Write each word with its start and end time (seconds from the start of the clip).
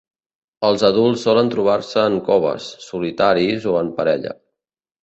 Els 0.69 0.85
adults 0.89 1.25
solen 1.27 1.51
trobar-se 1.55 2.07
en 2.13 2.17
coves, 2.31 2.73
solitaris 2.89 3.71
o 3.75 3.79
en 3.85 3.95
parella. 4.01 4.39